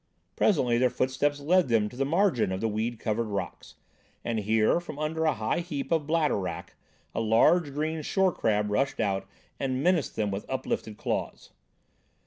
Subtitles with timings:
[0.35, 3.75] Presently their footsteps led them to the margin of the weed covered rocks,
[4.25, 6.73] and here, from under a high heap of bladder wrack,
[7.13, 9.27] a large green shorecrab rushed out
[9.59, 11.51] and menaced them with uplifted claws.